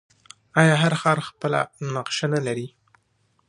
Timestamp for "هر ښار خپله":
0.83-1.59